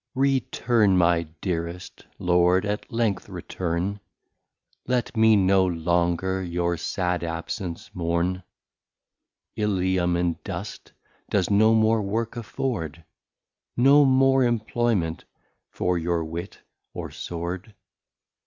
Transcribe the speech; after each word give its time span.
Return 0.15 0.97
my 0.97 1.27
dearest 1.41 2.07
Lord, 2.17 2.65
at 2.65 2.91
length 2.91 3.29
return, 3.29 3.99
Let 4.87 5.15
me 5.15 5.35
no 5.35 5.63
longer 5.67 6.41
your 6.41 6.75
sad 6.77 7.23
absence 7.23 7.91
mourn, 7.93 8.41
Ilium 9.55 10.17
in 10.17 10.39
Dust, 10.43 10.93
does 11.29 11.51
no 11.51 11.75
more 11.75 12.01
Work 12.01 12.35
afford, 12.35 13.03
No 13.77 14.03
more 14.03 14.43
Employment 14.43 15.25
for 15.69 15.99
your 15.99 16.25
Wit 16.25 16.59
or 16.95 17.11
Sword. 17.11 17.75